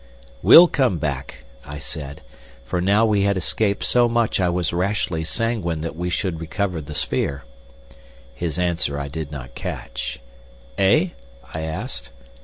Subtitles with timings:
[0.41, 2.21] "We'll come back," I said,
[2.65, 6.81] for now we had escaped so much I was rashly sanguine that we should recover
[6.81, 7.43] the sphere.
[8.33, 10.19] His answer I did not catch.
[10.79, 11.09] "Eh?"
[11.53, 12.09] I asked.